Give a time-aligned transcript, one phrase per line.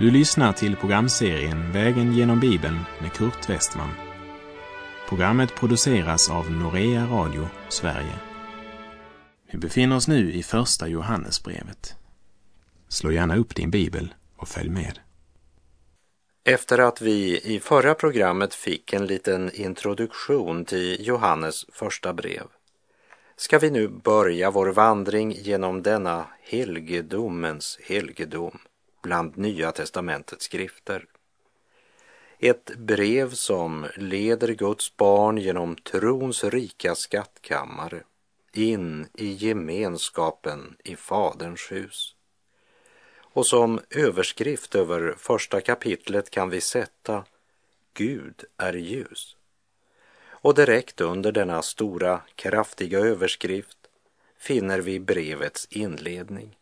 [0.00, 3.90] Du lyssnar till programserien Vägen genom Bibeln med Kurt Westman.
[5.08, 8.14] Programmet produceras av Norea Radio Sverige.
[9.52, 11.94] Vi befinner oss nu i Första Johannesbrevet.
[12.88, 14.98] Slå gärna upp din bibel och följ med.
[16.44, 22.44] Efter att vi i förra programmet fick en liten introduktion till Johannes första brev
[23.36, 28.58] ska vi nu börja vår vandring genom denna helgedomens helgedom
[29.02, 31.06] bland Nya testamentets skrifter.
[32.38, 38.02] Ett brev som leder Guds barn genom trons rika skattkammare
[38.52, 42.14] in i gemenskapen i Faderns hus.
[43.32, 47.24] Och som överskrift över första kapitlet kan vi sätta
[47.94, 49.36] Gud är ljus.
[50.22, 53.78] Och direkt under denna stora, kraftiga överskrift
[54.38, 56.56] finner vi brevets inledning.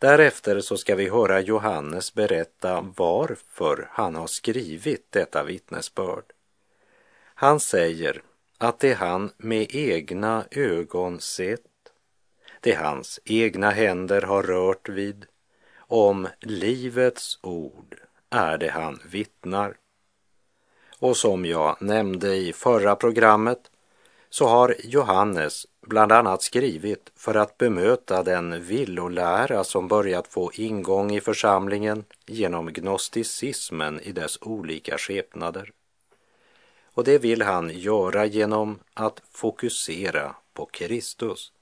[0.00, 6.24] Därefter så ska vi höra Johannes berätta varför han har skrivit detta vittnesbörd.
[7.34, 8.22] Han säger
[8.58, 11.92] att det han med egna ögon sett,
[12.60, 15.26] det hans egna händer har rört vid,
[15.76, 17.96] om livets ord
[18.30, 19.76] är det han vittnar.
[20.98, 23.69] Och som jag nämnde i förra programmet
[24.30, 31.10] så har Johannes bland annat skrivit för att bemöta den villolära som börjat få ingång
[31.10, 35.72] i församlingen genom gnosticismen i dess olika skepnader.
[36.92, 41.52] Och det vill han göra genom att fokusera på Kristus.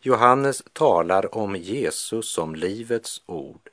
[0.00, 3.70] Johannes talar om Jesus som livets ord,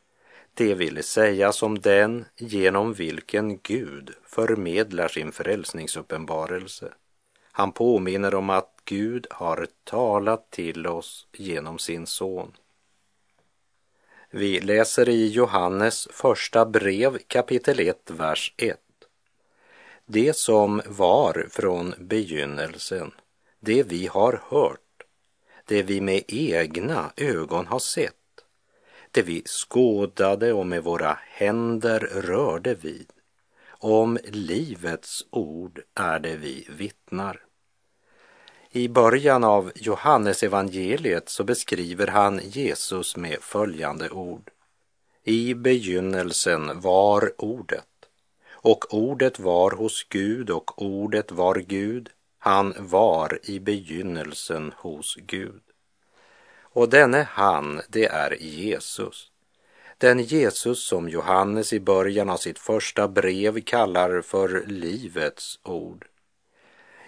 [0.54, 6.94] det vill säga som den genom vilken Gud förmedlar sin frälsningsuppenbarelse.
[7.56, 12.52] Han påminner om att Gud har talat till oss genom sin son.
[14.30, 18.80] Vi läser i Johannes första brev kapitel 1, vers 1.
[20.06, 23.12] Det som var från begynnelsen,
[23.60, 25.04] det vi har hört,
[25.66, 28.14] det vi med egna ögon har sett,
[29.12, 33.12] det vi skådade och med våra händer rörde vid.
[33.70, 37.43] Om livets ord är det vi vittnar.
[38.76, 44.52] I början av Johannes evangeliet så beskriver han Jesus med följande ord.
[45.24, 47.88] I begynnelsen var ordet
[48.52, 52.10] och ordet var hos Gud och ordet var Gud.
[52.40, 55.62] Han var i begynnelsen hos Gud.
[56.62, 59.32] Och denne han, det är Jesus.
[59.98, 66.06] Den Jesus som Johannes i början av sitt första brev kallar för livets ord.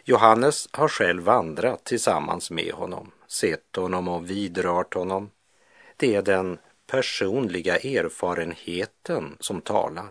[0.07, 5.31] Johannes har själv vandrat tillsammans med honom, sett honom och vidrört honom.
[5.97, 6.57] Det är den
[6.87, 10.09] personliga erfarenheten som talar.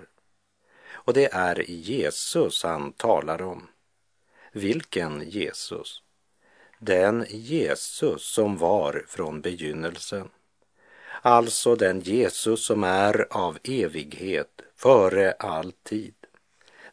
[0.93, 3.69] Och det är Jesus han talar om.
[4.53, 6.03] Vilken Jesus?
[6.78, 10.28] Den Jesus som var från begynnelsen.
[11.22, 16.15] Alltså den Jesus som är av evighet, före all tid.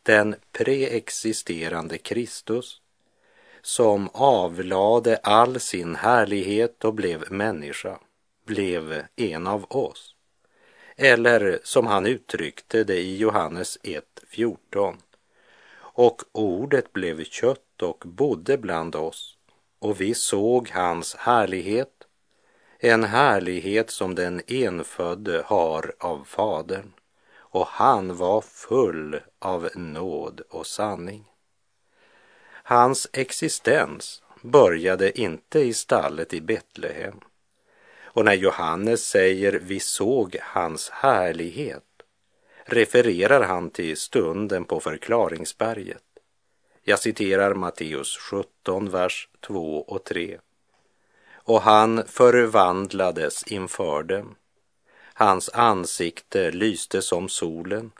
[0.04, 2.81] Den preexisterande Kristus
[3.62, 8.00] som avlade all sin härlighet och blev människa,
[8.46, 10.16] blev en av oss.
[10.96, 14.96] Eller som han uttryckte det i Johannes 1.14.
[15.74, 19.38] Och ordet blev kött och bodde bland oss
[19.80, 22.08] och vi såg hans härlighet,
[22.80, 26.94] en härlighet som den enfödde har av Fadern
[27.34, 31.31] och han var full av nåd och sanning.
[32.72, 37.20] Hans existens började inte i stallet i Betlehem.
[38.04, 41.84] Och när Johannes säger vi såg hans härlighet
[42.66, 46.04] refererar han till stunden på förklaringsberget.
[46.84, 50.40] Jag citerar Matteus 17, vers 2 och 3.
[51.34, 54.36] Och han förvandlades inför dem.
[55.14, 57.92] Hans ansikte lyste som solen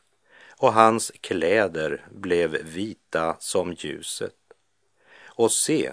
[0.58, 4.36] och hans kläder blev vita som ljuset.
[5.36, 5.92] Och se,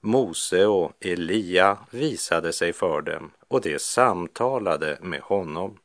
[0.00, 5.78] Mose och Elia visade sig för dem och de samtalade med honom.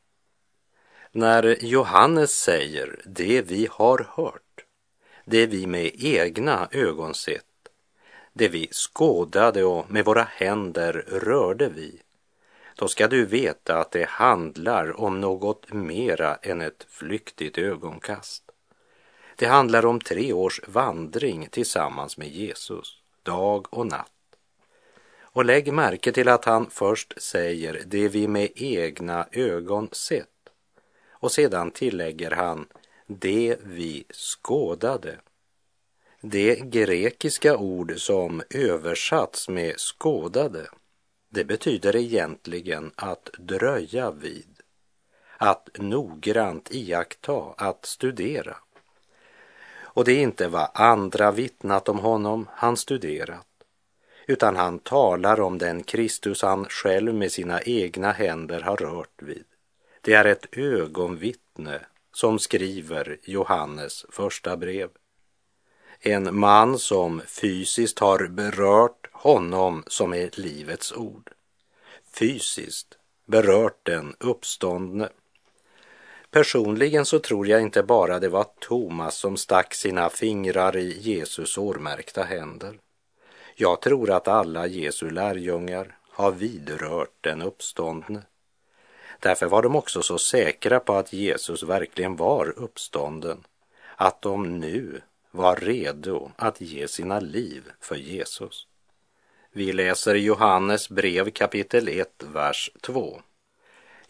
[1.12, 4.64] När Johannes säger det vi har hört,
[5.24, 7.44] det vi med egna ögon sett,
[8.32, 12.00] det vi skådade och med våra händer rörde vi,
[12.76, 18.53] då ska du veta att det handlar om något mera än ett flyktigt ögonkast.
[19.36, 24.10] Det handlar om tre års vandring tillsammans med Jesus, dag och natt.
[25.20, 30.28] Och lägg märke till att han först säger det vi med egna ögon sett
[31.10, 32.66] Och sedan tillägger han
[33.06, 35.18] det vi skådade.
[36.20, 40.68] Det grekiska ord som översatts med skådade,
[41.28, 44.60] det betyder egentligen att dröja vid,
[45.36, 48.56] att noggrant iaktta, att studera.
[49.94, 53.46] Och det är inte vad andra vittnat om honom han studerat,
[54.26, 59.44] utan han talar om den Kristus han själv med sina egna händer har rört vid.
[60.00, 61.80] Det är ett ögonvittne
[62.12, 64.90] som skriver Johannes första brev.
[66.00, 71.30] En man som fysiskt har berört honom som är livets ord.
[72.18, 75.08] Fysiskt berört den uppståndne.
[76.34, 81.58] Personligen så tror jag inte bara det var Thomas som stack sina fingrar i Jesus
[81.58, 82.78] årmärkta händer.
[83.54, 88.22] Jag tror att alla Jesu lärjungar har vidrört den uppståndne.
[89.20, 93.44] Därför var de också så säkra på att Jesus verkligen var uppstånden,
[93.96, 95.00] att de nu
[95.30, 98.66] var redo att ge sina liv för Jesus.
[99.52, 103.22] Vi läser Johannes brev kapitel 1, vers 2.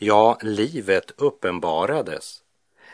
[0.07, 2.43] Ja, livet uppenbarades.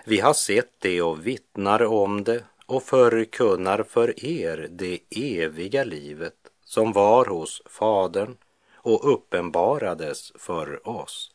[0.04, 6.34] Vi har sett det och vittnar om det och förkunnar för er det eviga livet
[6.64, 8.36] som var hos Fadern
[8.74, 11.30] och uppenbarades för oss.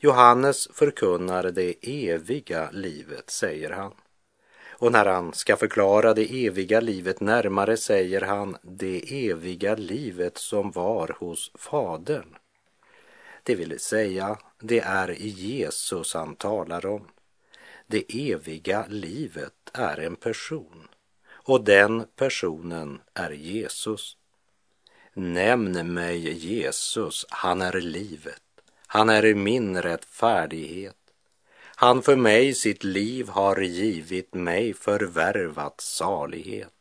[0.00, 3.92] Johannes förkunnar det eviga livet, säger han.
[4.70, 10.70] Och när han ska förklara det eviga livet närmare säger han det eviga livet som
[10.70, 12.36] var hos Fadern.
[13.42, 17.08] Det vill säga, det är Jesus han talar om.
[17.86, 20.88] Det eviga livet är en person
[21.28, 24.16] och den personen är Jesus.
[25.12, 28.42] Nämn mig Jesus, han är livet.
[28.86, 30.96] Han är min rättfärdighet.
[31.58, 36.72] Han för mig sitt liv har givit mig förvärvat salighet.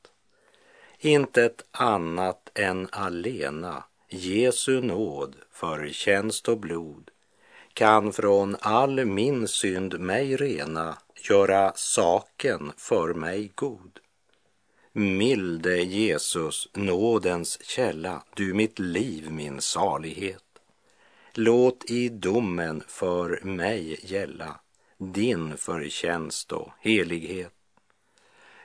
[0.99, 7.11] Intet annat än alena Jesu nåd, förtjänst och blod
[7.75, 10.97] kan från all min synd mig rena,
[11.29, 13.99] göra saken för mig god.
[14.91, 20.43] Milde Jesus, nådens källa, du mitt liv, min salighet.
[21.33, 24.59] Låt i domen för mig gälla
[24.97, 27.53] din förtjänst och helighet.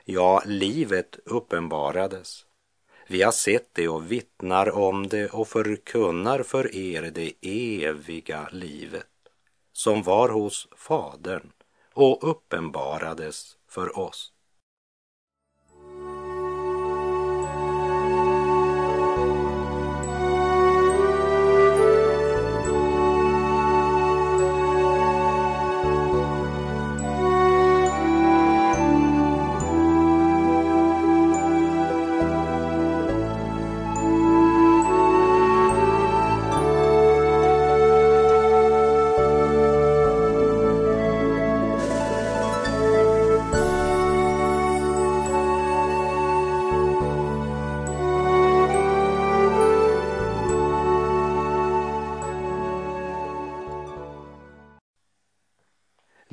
[0.04, 2.44] Ja, livet uppenbarades.
[3.10, 7.32] Vi har sett det och vittnar om det och förkunnar för er det
[7.84, 9.06] eviga livet
[9.72, 11.52] som var hos Fadern
[11.94, 14.32] och uppenbarades för oss.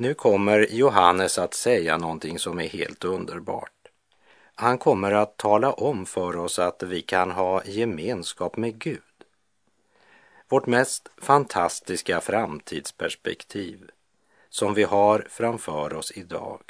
[0.08, 3.88] Nu kommer Johannes att säga någonting som är helt underbart.
[4.54, 9.02] Han kommer att tala om för oss att vi kan ha gemenskap med Gud.
[10.48, 13.90] Vårt mest fantastiska framtidsperspektiv
[14.48, 16.60] som vi har framför oss idag,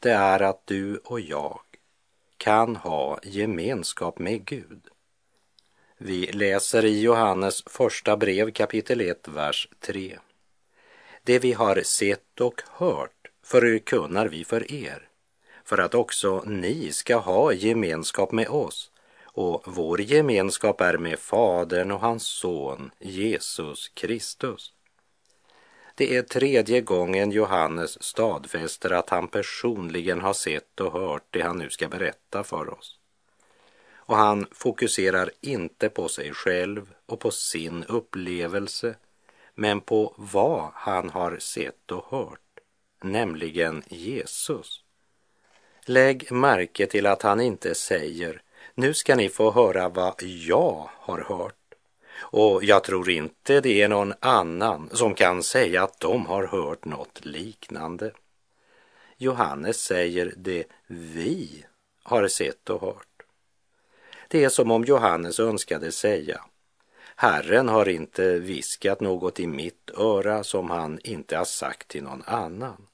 [0.00, 1.60] det är att du och jag
[2.36, 4.88] kan ha gemenskap med Gud.
[5.98, 10.18] Vi läser i Johannes första brev kapitel 1, vers 3.
[11.24, 15.08] Det vi har sett och hört förkunnar vi för er,
[15.64, 18.90] för att också ni ska ha gemenskap med oss.
[19.24, 24.72] Och vår gemenskap är med Fadern och hans son Jesus Kristus.
[25.94, 31.58] Det är tredje gången Johannes stadfäster att han personligen har sett och hört det han
[31.58, 32.98] nu ska berätta för oss.
[33.90, 38.94] Och han fokuserar inte på sig själv och på sin upplevelse
[39.54, 42.60] men på vad han har sett och hört,
[43.02, 44.80] nämligen Jesus.
[45.84, 48.42] Lägg märke till att han inte säger
[48.74, 51.54] nu ska ni få höra vad jag har hört.
[52.18, 56.84] Och jag tror inte det är någon annan som kan säga att de har hört
[56.84, 58.12] något liknande.
[59.16, 61.64] Johannes säger det vi
[62.02, 63.22] har sett och hört.
[64.28, 66.44] Det är som om Johannes önskade säga
[67.22, 72.22] Herren har inte viskat något i mitt öra som han inte har sagt till någon
[72.26, 72.86] annan.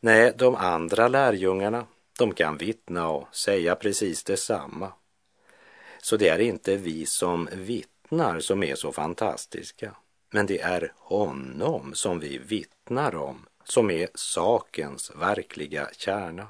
[0.00, 1.86] Nej, de andra lärjungarna,
[2.18, 4.92] de kan vittna och säga precis detsamma.
[6.02, 9.96] Så det är inte vi som vittnar som är så fantastiska,
[10.30, 16.48] men det är honom som vi vittnar om som är sakens verkliga kärna.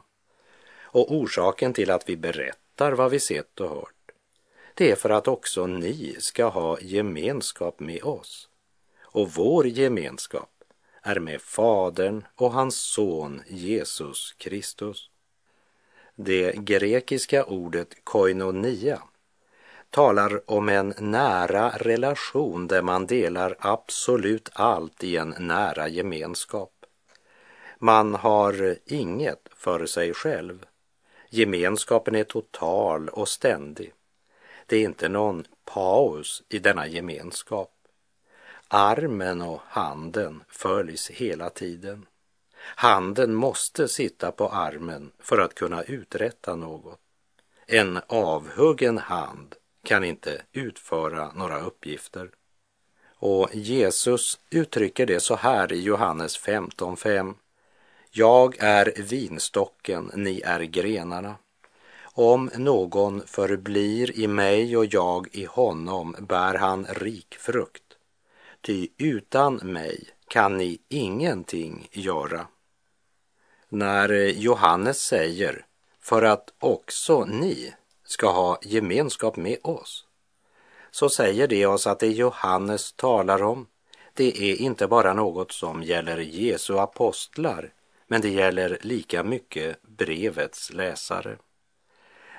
[0.81, 4.02] Och orsaken till att vi berättar vad vi sett och hört,
[4.75, 8.49] det är för att också ni ska ha gemenskap med oss.
[9.03, 10.51] Och vår gemenskap
[11.03, 15.11] är med Fadern och hans son Jesus Kristus.
[16.15, 19.03] Det grekiska ordet koinonia
[19.91, 26.73] talar om en nära relation där man delar absolut allt i en nära gemenskap.
[27.79, 30.67] Man har inget för sig själv.
[31.31, 33.93] Gemenskapen är total och ständig.
[34.67, 37.71] Det är inte någon paus i denna gemenskap.
[38.69, 42.07] Armen och handen följs hela tiden.
[42.57, 47.01] Handen måste sitta på armen för att kunna uträtta något.
[47.67, 49.55] En avhuggen hand
[49.85, 52.31] kan inte utföra några uppgifter.
[53.17, 57.35] Och Jesus uttrycker det så här i Johannes 15.5.
[58.11, 61.37] Jag är vinstocken, ni är grenarna.
[62.15, 67.83] Om någon förblir i mig och jag i honom bär han rik frukt.
[68.61, 72.47] Ty utan mig kan ni ingenting göra.
[73.69, 75.67] När Johannes säger
[76.01, 80.07] för att också ni ska ha gemenskap med oss
[80.91, 83.67] så säger det oss att det Johannes talar om
[84.15, 87.73] det är inte bara något som gäller Jesu apostlar
[88.07, 91.37] men det gäller lika mycket brevets läsare.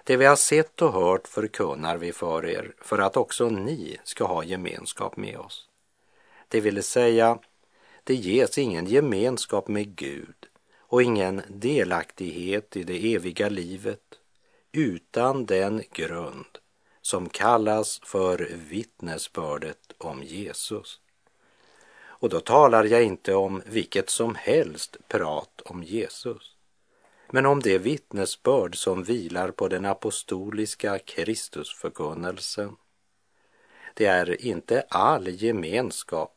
[0.03, 4.25] Det vi har sett och hört förkunnar vi för er för att också ni ska
[4.25, 5.67] ha gemenskap med oss.
[6.48, 7.39] Det vill säga,
[8.03, 10.36] det ges ingen gemenskap med Gud
[10.77, 14.19] och ingen delaktighet i det eviga livet
[14.72, 16.57] utan den grund
[17.01, 21.00] som kallas för vittnesbördet om Jesus.
[22.24, 26.55] Och då talar jag inte om vilket som helst prat om Jesus,
[27.33, 32.75] men om det vittnesbörd som vilar på den apostoliska Kristusförkunnelsen.
[33.93, 36.35] Det är inte all gemenskap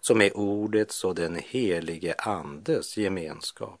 [0.00, 3.80] som är ordets och den helige Andes gemenskap.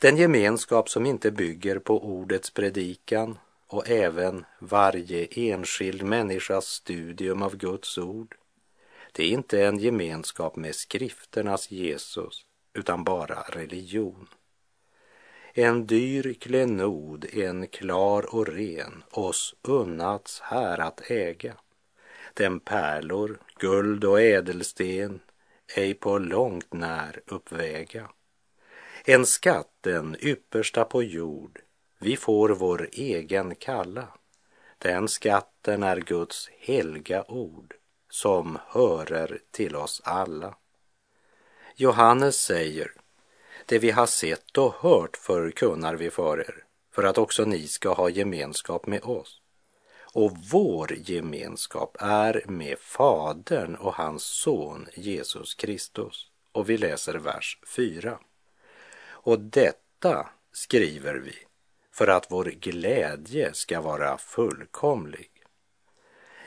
[0.00, 7.56] Den gemenskap som inte bygger på ordets predikan och även varje enskild människas studium av
[7.56, 8.36] Guds ord.
[9.12, 14.28] Det är inte en gemenskap med skrifternas Jesus, utan bara religion.
[15.58, 21.54] En dyr klenod, en klar och ren, oss unnats här att äga.
[22.34, 25.20] Den pärlor, guld och ädelsten
[25.76, 28.10] ej på långt när uppväga.
[29.04, 31.60] En skatt, den yppersta på jord,
[31.98, 34.08] vi får vår egen kalla.
[34.78, 37.74] Den skatten är Guds helga ord
[38.10, 40.56] som hörer till oss alla.
[41.76, 42.92] Johannes säger,
[43.66, 47.92] det vi har sett och hört förkunnar vi för er, för att också ni ska
[47.92, 49.40] ha gemenskap med oss.
[50.16, 56.30] Och vår gemenskap är med Fadern och hans son Jesus Kristus.
[56.52, 58.18] Och vi läser vers 4.
[59.08, 61.34] Och detta skriver vi
[61.92, 65.30] för att vår glädje ska vara fullkomlig.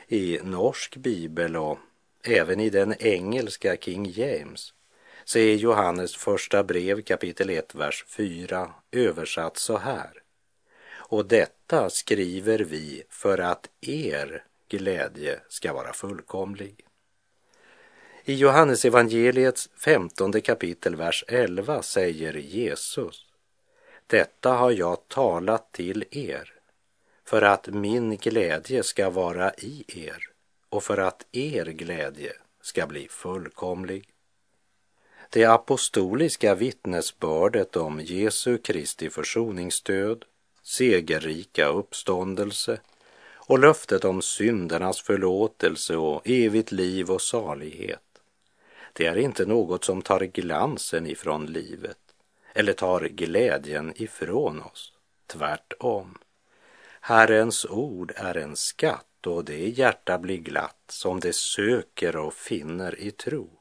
[0.08, 1.78] I norsk bibel och
[2.24, 4.72] även i den engelska King James
[5.30, 10.10] så är Johannes första brev kapitel 1, vers 4 översatt så här.
[10.92, 16.86] Och detta skriver vi för att er glädje ska vara fullkomlig.
[18.24, 23.26] I Johannes evangeliets femtonde kapitel, vers 11 säger Jesus
[24.06, 26.52] Detta har jag talat till er
[27.24, 30.28] för att min glädje ska vara i er
[30.68, 32.32] och för att er glädje
[32.62, 34.09] ska bli fullkomlig.
[35.30, 40.24] Det apostoliska vittnesbördet om Jesu Kristi försoningsstöd,
[40.62, 42.80] segerrika uppståndelse
[43.34, 48.00] och löftet om syndernas förlåtelse och evigt liv och salighet
[48.92, 51.98] det är inte något som tar glansen ifrån livet
[52.54, 54.92] eller tar glädjen ifrån oss.
[55.26, 56.18] Tvärtom.
[57.00, 63.00] Herrens ord är en skatt och det hjärta blir glatt som det söker och finner
[63.00, 63.59] i tro.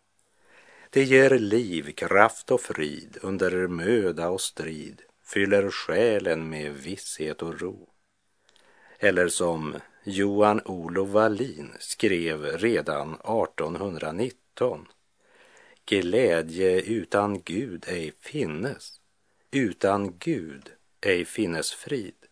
[0.91, 7.61] Det ger liv, kraft och frid under möda och strid, fyller själen med visshet och
[7.61, 7.89] ro.
[8.99, 14.87] Eller som Johan Olof Wallin skrev redan 1819
[15.85, 19.01] Glädje utan Gud ej finnes,
[19.51, 22.25] utan Gud ej finnes frid.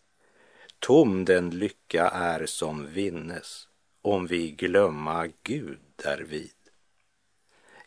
[0.80, 3.68] Tom den lycka är som vinnes,
[4.02, 6.57] om vi glömma Gud därvid.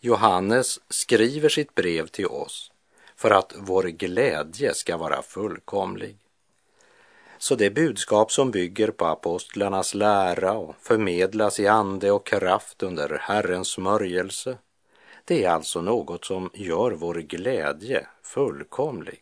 [0.02, 2.73] Johannes skriver sitt brev till oss
[3.16, 6.16] för att vår glädje ska vara fullkomlig.
[7.38, 13.19] Så det budskap som bygger på apostlarnas lära och förmedlas i ande och kraft under
[13.23, 14.59] Herrens smörjelse,
[15.25, 19.21] det är alltså något som gör vår glädje fullkomlig.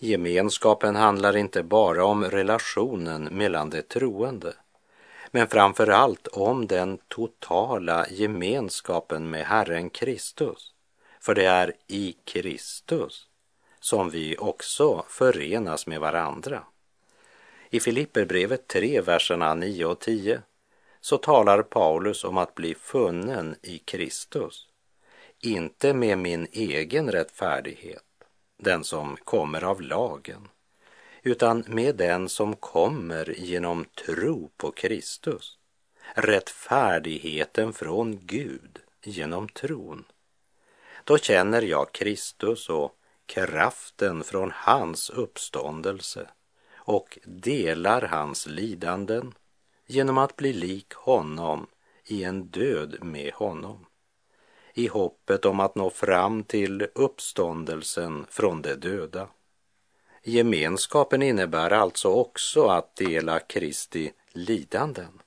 [0.00, 4.54] Gemenskapen handlar inte bara om relationen mellan de troende,
[5.34, 10.74] men framför allt om den totala gemenskapen med Herren Kristus.
[11.20, 13.26] För det är i Kristus
[13.80, 16.64] som vi också förenas med varandra.
[17.70, 20.42] I Filipperbrevet 3, verserna 9 och 10
[21.00, 24.68] så talar Paulus om att bli funnen i Kristus,
[25.40, 28.04] inte med min egen rättfärdighet,
[28.58, 30.48] den som kommer av lagen,
[31.24, 35.58] utan med den som kommer genom tro på Kristus,
[36.14, 40.04] rättfärdigheten från Gud genom tron.
[41.04, 46.28] Då känner jag Kristus och kraften från hans uppståndelse
[46.74, 49.34] och delar hans lidanden
[49.86, 51.66] genom att bli lik honom
[52.04, 53.86] i en död med honom
[54.74, 59.28] i hoppet om att nå fram till uppståndelsen från de döda.
[60.26, 65.22] Gemenskapen innebär alltså också att dela Kristi lidanden.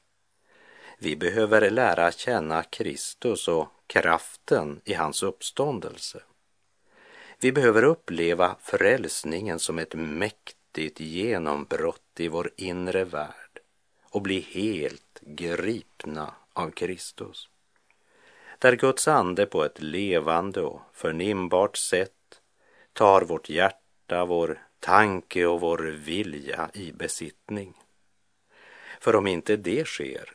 [0.98, 6.22] Vi behöver lära känna Kristus och kraften i hans uppståndelse.
[7.40, 13.60] Vi behöver uppleva frälsningen som ett mäktigt genombrott i vår inre värld
[14.10, 17.50] och bli helt gripna av Kristus.
[18.60, 22.42] Där Guds ande på ett levande och förnimbart sätt
[22.94, 27.74] tar vårt hjärta, vår tanke och vår vilja i besittning.
[29.00, 30.32] För om inte det sker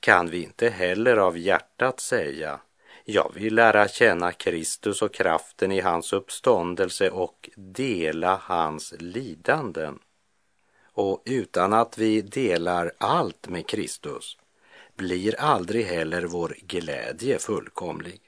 [0.00, 2.60] kan vi inte heller av hjärtat säga
[3.04, 9.98] jag vill lära känna Kristus och kraften i hans uppståndelse och dela hans lidanden.
[10.92, 14.38] Och utan att vi delar allt med Kristus
[14.96, 18.20] blir aldrig heller vår glädje fullkomlig.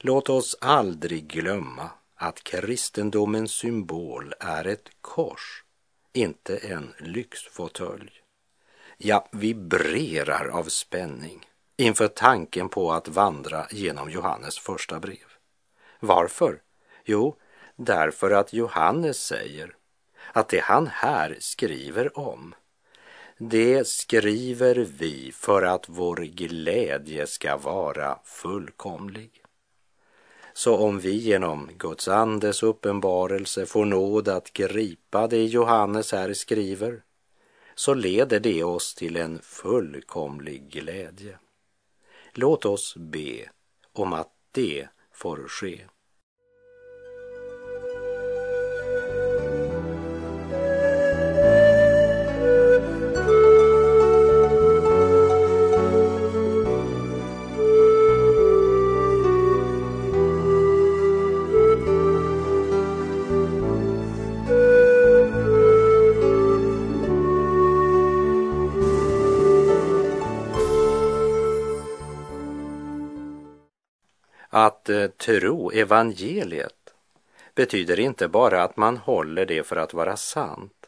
[0.00, 5.64] Låt oss aldrig glömma att kristendomens symbol är ett kors,
[6.12, 8.12] inte en lyxfåtölj.
[8.96, 15.26] Jag vibrerar av spänning inför tanken på att vandra genom Johannes första brev.
[16.00, 16.60] Varför?
[17.04, 17.36] Jo,
[17.76, 19.74] därför att Johannes säger
[20.32, 22.54] att det han här skriver om,
[23.38, 29.44] det skriver vi för att vår glädje ska vara fullkomlig.
[30.58, 37.02] Så om vi genom Guds andes uppenbarelse får nåd att gripa det Johannes här skriver,
[37.74, 41.38] så leder det oss till en fullkomlig glädje.
[42.34, 43.50] Låt oss be
[43.92, 45.84] om att det får ske.
[74.88, 76.94] Att eh, tro evangeliet
[77.54, 80.86] betyder inte bara att man håller det för att vara sant,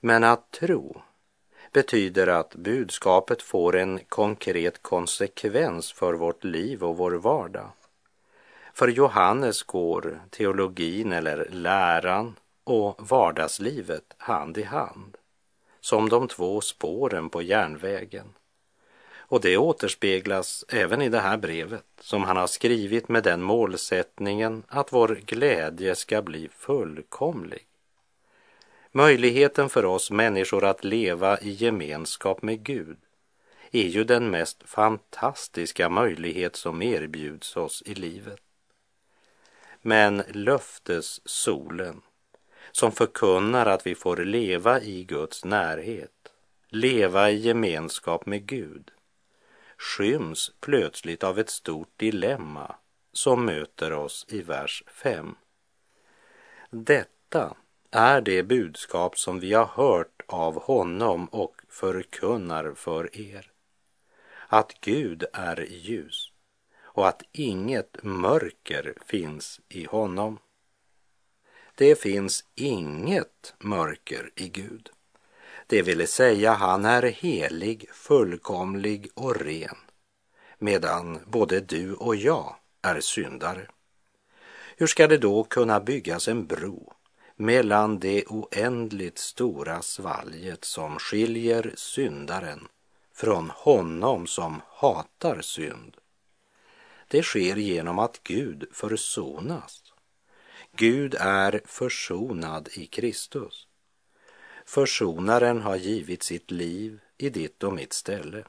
[0.00, 1.02] men att tro
[1.72, 7.68] betyder att budskapet får en konkret konsekvens för vårt liv och vår vardag.
[8.74, 15.16] För Johannes går teologin eller läran och vardagslivet hand i hand,
[15.80, 18.32] som de två spåren på järnvägen.
[19.30, 24.62] Och det återspeglas även i det här brevet som han har skrivit med den målsättningen
[24.68, 27.66] att vår glädje ska bli fullkomlig.
[28.92, 32.96] Möjligheten för oss människor att leva i gemenskap med Gud
[33.70, 38.40] är ju den mest fantastiska möjlighet som erbjuds oss i livet.
[39.82, 42.02] Men löftessolen
[42.72, 46.32] som förkunnar att vi får leva i Guds närhet,
[46.68, 48.90] leva i gemenskap med Gud,
[49.80, 52.74] skyms plötsligt av ett stort dilemma
[53.12, 55.34] som möter oss i vers 5.
[56.70, 57.56] Detta
[57.90, 63.50] är det budskap som vi har hört av honom och förkunnar för er.
[64.48, 66.32] Att Gud är ljus
[66.80, 70.38] och att inget mörker finns i honom.
[71.74, 74.90] Det finns inget mörker i Gud.
[75.70, 79.76] Det vill säga, han är helig, fullkomlig och ren,
[80.58, 83.66] medan både du och jag är syndare.
[84.76, 86.92] Hur ska det då kunna byggas en bro
[87.36, 92.68] mellan det oändligt stora svalget som skiljer syndaren
[93.14, 95.96] från honom som hatar synd?
[97.08, 99.82] Det sker genom att Gud försonas.
[100.76, 103.66] Gud är försonad i Kristus.
[104.70, 108.44] Försonaren har givit sitt liv i ditt och mitt ställe.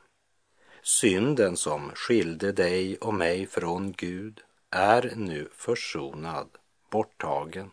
[0.81, 6.49] Synden som skilde dig och mig från Gud är nu försonad,
[6.89, 7.71] borttagen.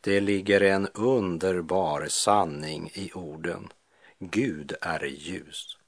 [0.00, 3.68] Det ligger en underbar sanning i orden.
[4.18, 5.78] Gud är ljus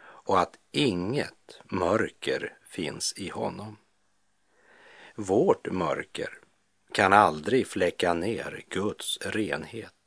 [0.00, 3.76] och att inget mörker finns i honom.
[5.14, 6.38] Vårt mörker
[6.92, 9.97] kan aldrig fläcka ner Guds renhet.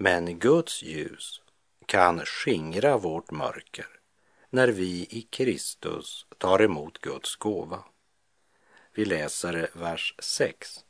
[0.00, 1.40] Men Guds ljus
[1.86, 3.86] kan skingra vårt mörker
[4.50, 7.84] när vi i Kristus tar emot Guds gåva.
[8.94, 10.84] Vi läser vers 6.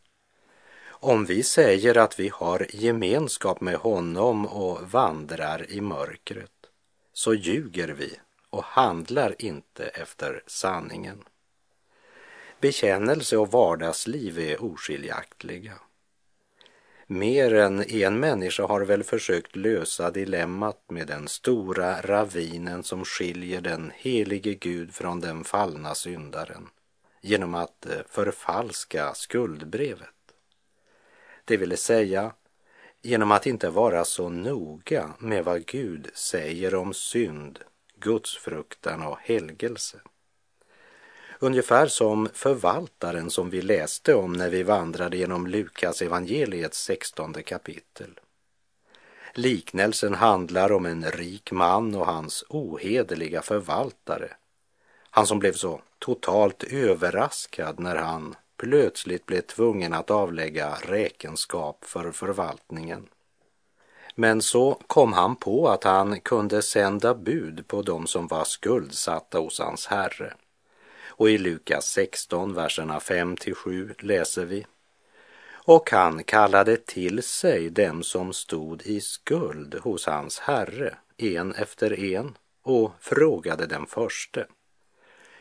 [0.89, 6.67] Om vi säger att vi har gemenskap med honom och vandrar i mörkret
[7.13, 11.25] så ljuger vi och handlar inte efter sanningen.
[12.61, 15.79] Bekännelse och vardagsliv är oskiljaktiga.
[17.11, 23.61] Mer än en människa har väl försökt lösa dilemmat med den stora ravinen som skiljer
[23.61, 26.69] den helige Gud från den fallna syndaren
[27.21, 30.09] genom att eh, förfalska skuldbrevet.
[31.45, 32.33] Det vill säga
[33.03, 37.59] genom att inte vara så noga med vad Gud säger om synd,
[38.01, 40.01] gudsfruktan och helgelse.
[41.41, 48.21] Ungefär som förvaltaren som vi läste om när vi vandrade genom Lukas evangeliets 16 kapitel.
[49.35, 54.29] Liknelsen handlar om en rik man och hans ohederliga förvaltare.
[55.11, 62.13] Han som blev så totalt överraskad när han plötsligt blev tvungen att avlägga räkenskap för
[62.13, 63.09] förvaltningen.
[64.15, 69.39] Men så kom han på att han kunde sända bud på dem som var skuldsatta
[69.39, 70.35] hos hans herre.
[71.19, 74.67] Och i Lukas 16, verserna 5 till 7 läser vi.
[75.53, 82.01] Och han kallade till sig dem som stod i skuld hos hans herre, en efter
[82.15, 84.47] en, och frågade den förste.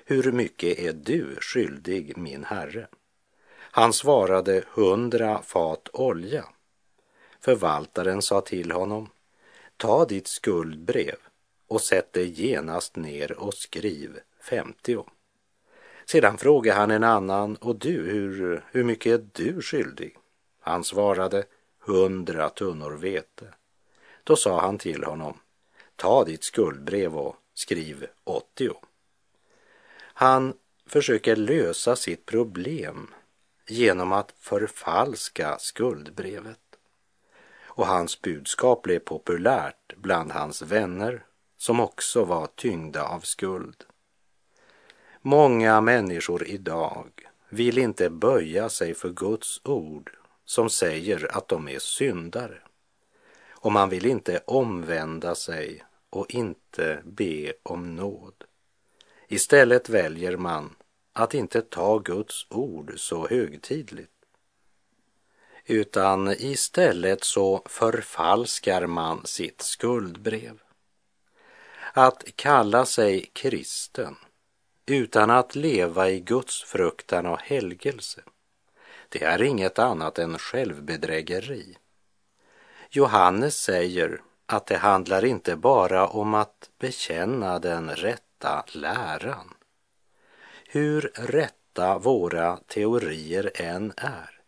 [0.05, 2.87] Hur mycket är du skyldig min herre?
[3.59, 6.45] Han svarade hundra fat olja.
[7.39, 9.09] Förvaltaren sa till honom,
[9.77, 11.17] ta ditt skuldbrev
[11.67, 15.05] och sätt det genast ner och skriv femtio.
[16.09, 20.17] Sedan frågade han en annan, och du, hur, hur mycket är du skyldig?
[20.59, 21.45] Han svarade,
[21.79, 23.53] hundra tunnor vete.
[24.23, 25.39] Då sa han till honom,
[25.95, 28.73] ta ditt skuldbrev och skriv åttio.
[29.99, 30.53] Han
[30.85, 33.13] försöker lösa sitt problem
[33.67, 36.59] genom att förfalska skuldbrevet.
[37.65, 41.25] Och hans budskap blev populärt bland hans vänner
[41.57, 43.83] som också var tyngda av skuld.
[45.27, 47.07] Många människor idag
[47.49, 50.11] vill inte böja sig för Guds ord
[50.45, 52.61] som säger att de är syndare.
[53.49, 58.43] Och man vill inte omvända sig och inte be om nåd.
[59.27, 60.75] Istället väljer man
[61.13, 64.11] att inte ta Guds ord så högtidligt.
[65.65, 70.59] Utan istället så förfalskar man sitt skuldbrev.
[71.93, 74.15] Att kalla sig kristen
[74.87, 78.21] utan att leva i Guds fruktan och helgelse,
[79.09, 81.77] det är inget annat än självbedrägeri.
[82.89, 89.53] Johannes säger att det handlar inte bara om att bekänna den rätta läran.
[90.67, 94.41] Hur rätta våra teorier än är,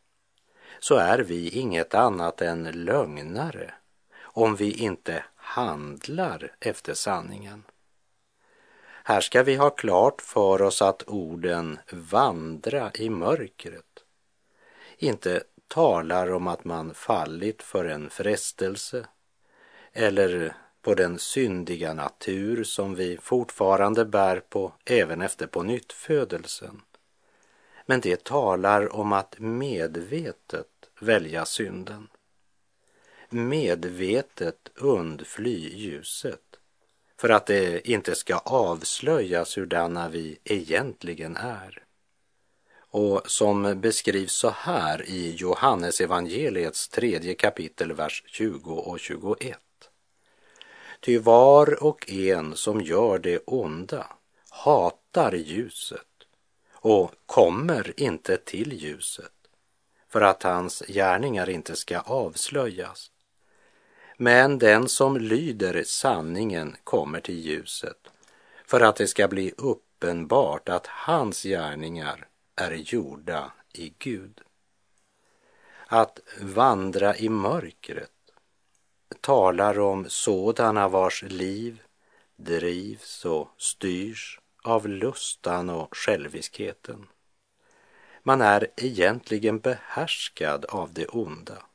[0.79, 3.73] så är vi inget annat än lögnare
[4.19, 7.63] om vi inte handlar efter sanningen.
[9.09, 14.03] Här ska vi ha klart för oss att orden vandra i mörkret
[14.97, 19.05] inte talar om att man fallit för en frestelse
[19.93, 26.81] eller på den syndiga natur som vi fortfarande bär på även efter på nytt födelsen.
[27.85, 32.07] Men det talar om att medvetet välja synden.
[33.29, 36.48] medvetet undfly ljuset
[37.19, 41.83] för att det inte ska avslöjas hurdana vi egentligen är.
[42.91, 49.57] Och som beskrivs så här i Johannes evangeliets tredje kapitel, vers 20 och 21.
[50.99, 54.07] Ty var och en som gör det onda
[54.49, 56.01] hatar ljuset
[56.71, 59.31] och kommer inte till ljuset
[60.09, 63.11] för att hans gärningar inte ska avslöjas.
[64.21, 68.07] Men den som lyder sanningen kommer till ljuset
[68.65, 74.41] för att det ska bli uppenbart att hans gärningar är gjorda i Gud.
[75.87, 78.11] Att vandra i mörkret
[79.21, 81.81] talar om sådana vars liv
[82.35, 87.07] drivs och styrs av lustan och själviskheten.
[88.23, 91.68] Man är egentligen behärskad av det onda.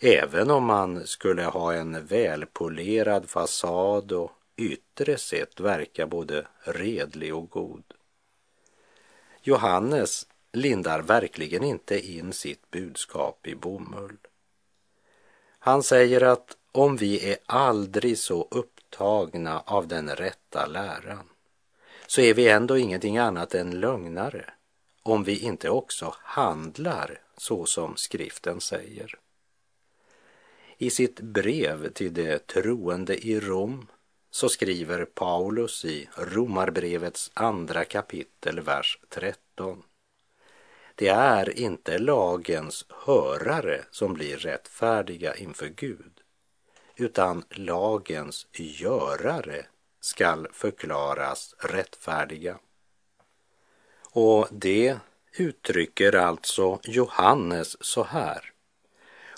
[0.00, 7.50] Även om man skulle ha en välpolerad fasad och yttre sett verka både redlig och
[7.50, 7.84] god.
[9.42, 14.16] Johannes lindar verkligen inte in sitt budskap i bomull.
[15.58, 21.28] Han säger att om vi är aldrig så upptagna av den rätta läran
[22.06, 24.44] så är vi ändå ingenting annat än lögnare
[25.02, 29.18] om vi inte också handlar så som skriften säger.
[30.80, 33.86] I sitt brev till de troende i Rom
[34.30, 39.82] så skriver Paulus i Romarbrevets andra kapitel, vers 13.
[40.94, 46.20] Det är inte lagens hörare som blir rättfärdiga inför Gud,
[46.96, 49.66] utan lagens görare
[50.00, 52.58] skall förklaras rättfärdiga.
[54.10, 54.98] Och det
[55.32, 58.52] uttrycker alltså Johannes så här.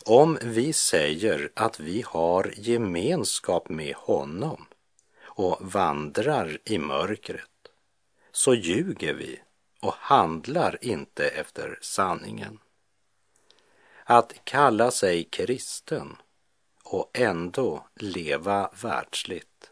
[0.05, 4.67] Om vi säger att vi har gemenskap med honom
[5.23, 7.51] och vandrar i mörkret
[8.33, 9.41] så ljuger vi
[9.81, 12.59] och handlar inte efter sanningen.
[14.05, 16.17] Att kalla sig kristen
[16.85, 19.71] och ändå leva världsligt,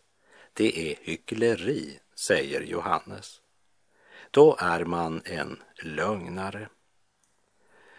[0.53, 3.41] det är hyckleri, säger Johannes.
[4.31, 6.69] Då är man en lögnare.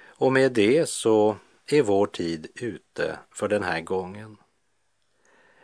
[0.05, 1.37] Och med det så
[1.73, 4.37] är vår tid ute för den här gången.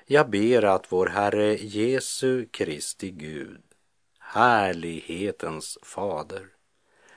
[0.05, 3.61] Jag ber att vår Herre Jesu Kristi Gud,
[4.19, 6.47] härlighetens fader,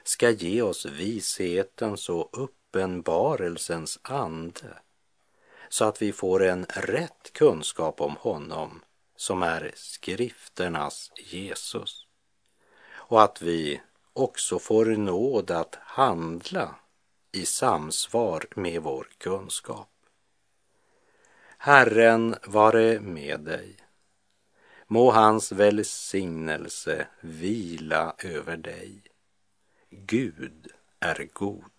[0.03, 4.79] ska ge oss vishetens och uppenbarelsens ande
[5.69, 8.83] så att vi får en rätt kunskap om honom
[9.17, 12.07] som är skrifternas Jesus
[12.91, 13.81] och att vi
[14.13, 16.75] också får nåd att handla
[17.33, 19.91] i samsvar med vår kunskap.
[21.59, 23.77] Herren vare med dig.
[24.87, 29.03] Må hans välsignelse vila över dig.
[29.91, 30.69] Gud
[31.01, 31.78] är god.